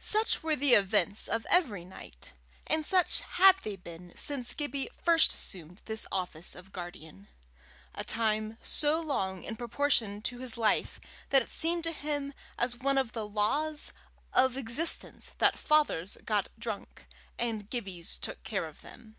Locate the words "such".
0.00-0.42, 2.86-3.20